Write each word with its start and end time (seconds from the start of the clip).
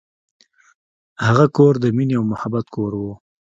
هغه 1.25 1.45
کور 1.57 1.73
د 1.79 1.85
مینې 1.95 2.15
او 2.19 2.23
محبت 2.31 2.65
کور 2.75 2.91
و. 2.99 3.03